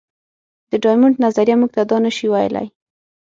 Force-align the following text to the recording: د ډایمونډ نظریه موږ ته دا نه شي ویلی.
د 0.69 0.71
ډایمونډ 0.83 1.15
نظریه 1.25 1.55
موږ 1.59 1.71
ته 1.75 1.81
دا 1.91 1.97
نه 2.05 2.11
شي 2.17 2.27
ویلی. 2.31 2.67